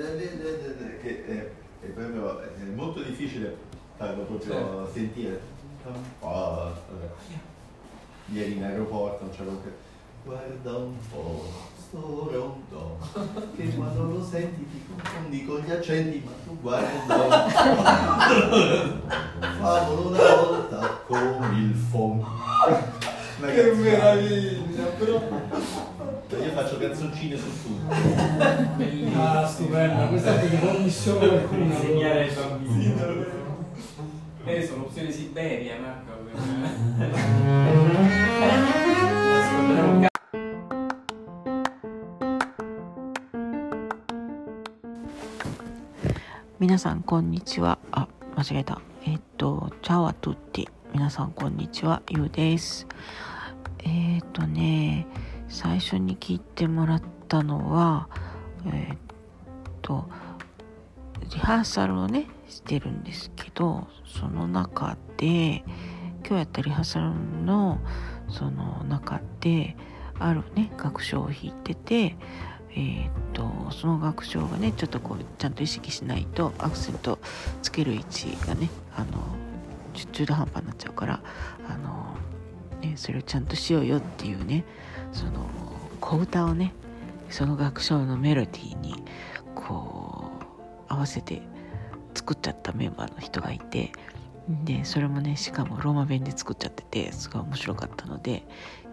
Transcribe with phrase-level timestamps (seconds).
[0.00, 3.56] è proprio è molto difficile
[3.96, 5.40] farlo proprio sentire.
[6.20, 6.72] Oh,
[8.32, 9.88] ieri in aeroporto non c'avevo che.
[10.22, 11.44] Guarda un po',
[11.76, 12.98] sto rondo,
[13.56, 17.28] che quando lo senti ti confondi con gli accenti, ma tu guarda un po'.
[19.60, 22.24] Favolo una volta con il fon.
[23.40, 26.09] Che meraviglia, però.
[26.50, 27.94] Io faccio canzoncine su tutto.
[29.16, 31.64] Ah, stupenda, questa è una commissione qualcuno.
[31.64, 32.94] insegnare ai bambini.
[34.44, 36.18] Eh, sono opzione Siberia, Marco.
[46.58, 52.86] 皆さんこんにちはあ間違えたえっとチャオアトゥッティ皆さんこんにちはゆうです
[53.78, 55.06] えっとね
[55.50, 58.08] 最初に聞いてもらったのは
[58.66, 58.96] えっ
[59.82, 60.08] と
[61.32, 65.64] リハーサルをねしてるんですけどその中で
[66.26, 67.78] 今日やったリハーサルの
[68.28, 69.76] その中で
[70.18, 72.16] あるね楽章を弾いてて
[72.70, 77.18] えーっとその楽章がねちょっとこうちゃんと意識しないとアクセント
[77.62, 79.40] つける位置がねあの
[79.92, 81.20] 中途半端になっちゃうから
[81.68, 82.16] あの、
[82.80, 84.64] ね、それをちゃんとしようよっていうね
[85.12, 85.48] その
[86.00, 86.72] 小歌をね
[87.28, 89.02] その楽章のメロディーに
[89.54, 90.30] こ
[90.88, 91.42] う合わせて
[92.14, 93.92] 作っちゃったメンバーの人がいて
[94.64, 98.42] でそれもねしかもローマ弁で作っちゃっててすごい面白かったので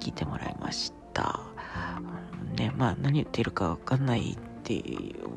[0.00, 1.40] 聞いてもらいました。
[2.48, 4.82] うんねまあ何言ってるか分かんないって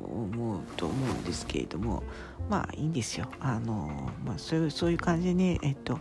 [0.08, 2.02] 思うと思うんですけれども
[2.50, 3.28] まあいいんですよ。
[3.42, 6.00] あの、まあ、そういうそういう感じでねえっと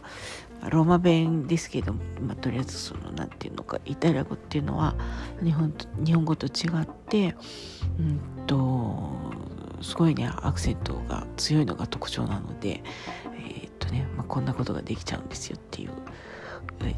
[0.71, 4.95] ローマ弁ですけど、まあ、とりあえずそのなんていうのかイタリア語っていうのは
[5.43, 7.35] 日本日本語と違って
[7.99, 9.11] うんと
[9.83, 12.83] すごいねアクセントが強いのが特徴なので
[13.51, 15.91] えっとね、まあ、こんなことができちゃうんですよっていう
[16.85, 16.95] え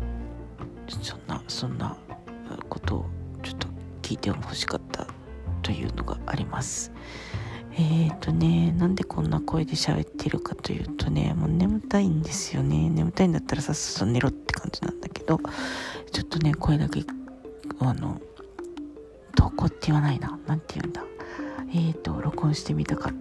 [0.88, 1.96] そんなそんな
[2.68, 3.06] ことを
[3.42, 3.68] ちょっと
[4.02, 5.06] 聞いてほしかった
[5.68, 6.92] というのがあります。
[7.72, 12.88] えーとね、なんでこんな声で喋ってるかというとね、もう眠たいんですよね。
[12.88, 15.38] 眠たいんだったらさっさと寝ろって感じなんだけど、
[16.10, 17.04] ちょっとね、声だけ、
[17.80, 18.18] あの、
[19.36, 20.38] 投稿って言わないな。
[20.46, 21.04] なんて言うんだ。
[21.74, 23.14] えーと、録音してみたかっ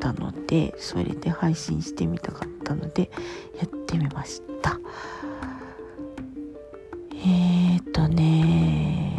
[0.00, 3.12] たので、それで配信してみたかったので、
[3.56, 4.80] やってみました。
[7.12, 9.11] えーとね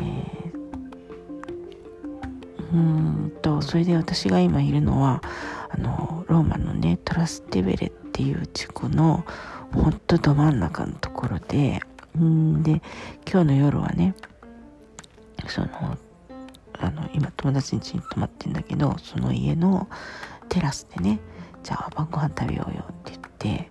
[2.74, 5.22] うんとそれで私が今いるのは
[5.70, 9.24] あのローマのねトラステベレっていう地区の
[9.72, 11.82] ほんとど真ん中のところで
[12.18, 12.82] んで
[13.30, 14.16] 今日の夜はね
[15.48, 15.98] その
[16.80, 19.88] あの今友達ん家に泊まってんだけどその家の
[20.50, 21.20] テラスでね
[21.62, 23.70] じゃあ晩ご飯食べようよって言って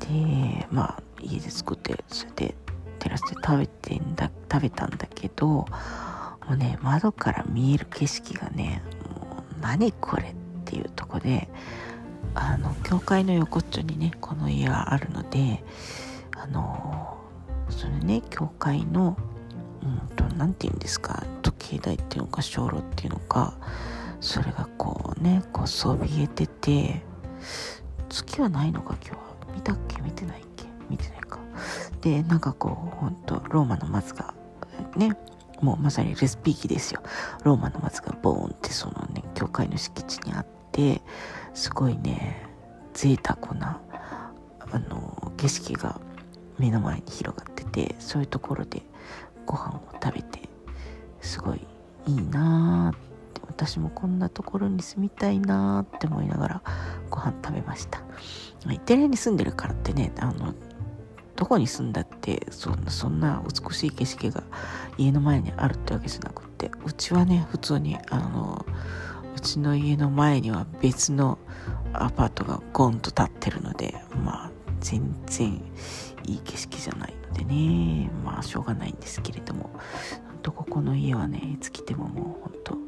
[0.00, 2.54] でまあ家で作ってそれで
[2.98, 5.66] テラスで食べてんだ食べたんだけど
[6.48, 8.82] もうね窓から見える景色がね
[9.20, 11.48] もう何これっていうとこで
[12.34, 15.62] あの教会の横っちょにねこの家があるので
[16.36, 17.18] あの
[17.68, 19.16] それね教会の
[19.82, 23.54] うんと何て言うんですか時計台っていうのか鐘楼っていうのか
[24.20, 27.02] それがこうねこうそびえてて
[28.08, 29.32] 月はないのか今日は。
[29.54, 30.00] 見たっけ？
[30.00, 30.64] 見てないっけ？
[30.88, 31.38] 見てないか。
[32.00, 34.34] でなんかこうほんとローマの松が
[34.96, 35.16] ね
[35.62, 37.02] もうまさにレスピーキですよ。
[37.44, 41.00] ローマの松がボーンってそのね教会の敷地にあって
[41.54, 42.46] すごいね
[42.92, 43.80] 贅沢な
[44.60, 46.00] あの景色が
[46.58, 48.82] 目の前に広がっててそういうところで
[49.46, 50.48] ご飯を食べて
[51.20, 51.60] すごい
[52.06, 53.00] いいなーっ
[53.32, 56.62] て私もこんなところに住みたいなーって思いながら
[57.08, 58.02] ご飯食べました。
[58.70, 60.54] イタリアに住んでるからってねあの
[61.42, 64.44] どこに住んだってそんなそんな美しい景色が
[64.96, 68.64] 家の前にあるってわけじゃなくってうちはね普通にあの
[69.36, 71.40] うちの家の前には別の
[71.94, 73.92] アパートがゴンと建ってるので
[74.24, 75.60] まあ全然
[76.26, 78.08] いい景色じゃないのでね。
[78.24, 79.70] まあしょうがないんですけれども。
[80.28, 82.78] ほんとここの家はねいつ来てももうほんと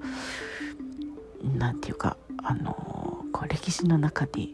[1.58, 4.46] なんていうかあのこう歴史の中で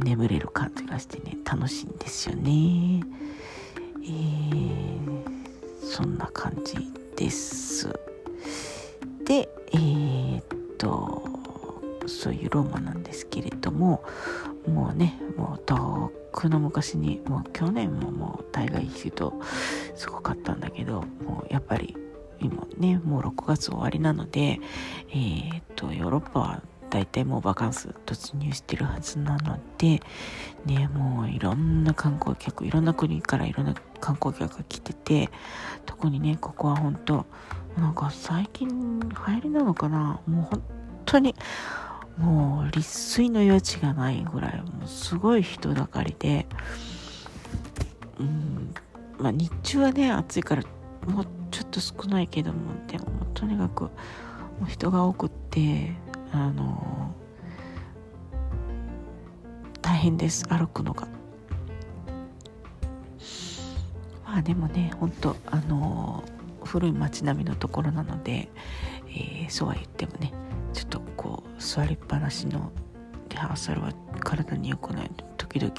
[0.00, 3.02] 眠れる感じがしてね楽しいんですよね。
[4.02, 6.76] えー、そんな感じ
[7.16, 7.88] です。
[9.24, 10.44] でえー、っ
[10.78, 11.22] と
[12.06, 14.04] そういうローマなんですけれども
[14.68, 19.40] もうねもう遠くの昔にもう去年ももう大概言うと
[19.94, 21.96] すごかったんだけどもうやっぱり
[22.40, 24.60] 今ねもう6月終わりなので
[25.10, 30.00] えー、っとヨーロッパは大体もうバカンス突入してるはずなので
[30.64, 35.30] ねもういろんな観光客いろんな国からいろんな観光客が来てて
[35.84, 37.26] 特にねここは本当
[37.76, 40.20] なんか最近流行りなのかな？
[40.26, 40.62] もう本
[41.04, 41.34] 当に
[42.16, 46.46] もう立水の余地がないぐらいもうすごい人だかりで
[48.18, 48.72] うん
[49.18, 50.62] まあ日中はね暑いから
[51.06, 53.04] もうちょっと少ないけどもでも
[53.34, 53.90] とにかくも
[54.62, 55.92] う人が多くって
[56.44, 57.14] あの
[59.80, 61.08] 大変です歩くのが。
[64.24, 66.24] まあでもね本当あの
[66.64, 68.48] 古い街並みのところなので、
[69.08, 70.32] えー、そうは言ってもね
[70.72, 72.70] ちょっとこう座りっぱなしの
[73.30, 75.72] リハーサルは体に良くない時々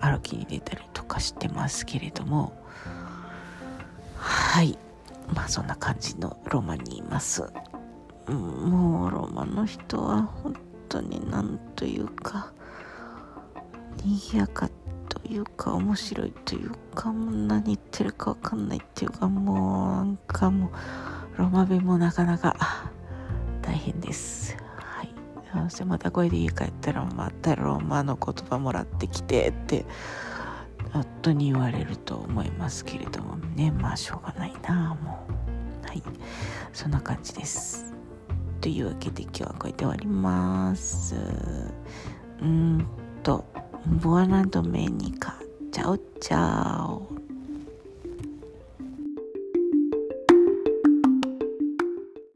[0.00, 2.60] あの歩きに出たりとかしてますけれども。
[4.16, 4.78] はい。
[5.34, 7.44] まあそんな感じのロマンにいます、
[8.32, 10.54] もうロマの人は本
[10.88, 12.52] 当になんというか
[14.02, 14.68] 賑やか
[15.08, 20.70] というか面白いというかもう何言ってるか分かんないっていうかもうなんかも
[21.36, 22.56] うロマ弁もなかなか
[23.62, 24.56] 大変です。
[24.76, 25.14] はい。
[25.68, 29.84] そしてまた声で家帰ったらまたロマの言葉もらってきてって
[30.94, 33.70] 夫に言われると思いますけれどもね。
[33.70, 35.26] まあしょうがないなも
[35.82, 35.86] う。
[35.86, 36.02] はい。
[36.72, 37.93] そんな感じです。
[38.64, 41.14] というわけで今日はこれで終わります。
[42.40, 42.86] うん
[43.22, 43.44] と
[44.02, 45.38] ボアナドメニカ。
[45.70, 47.23] チャオチャオ。